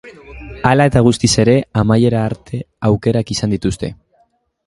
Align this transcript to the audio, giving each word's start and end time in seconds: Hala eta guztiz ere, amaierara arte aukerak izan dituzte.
Hala 0.69 0.87
eta 0.91 1.03
guztiz 1.07 1.29
ere, 1.43 1.53
amaierara 1.81 2.23
arte 2.29 2.61
aukerak 2.91 3.35
izan 3.37 3.57
dituzte. 3.57 3.93